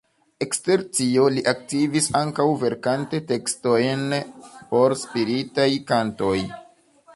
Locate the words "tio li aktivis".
0.99-2.07